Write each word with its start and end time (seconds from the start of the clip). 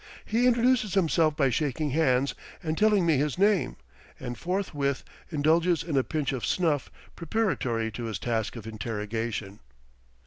He 0.25 0.47
introduces 0.47 0.95
himself 0.95 1.35
by 1.37 1.51
shaking 1.51 1.91
hands 1.91 2.33
and 2.63 2.75
telling 2.75 3.05
me 3.05 3.17
his 3.17 3.37
name, 3.37 3.75
and 4.19 4.35
forthwith 4.35 5.03
indulges 5.31 5.83
in 5.83 5.95
a 5.95 6.03
pinch 6.03 6.31
of 6.31 6.43
snuff 6.43 6.89
preparatory 7.15 7.91
to 7.91 8.05
his 8.05 8.17
task 8.17 8.55
of 8.55 8.65
interrogation. 8.65 9.59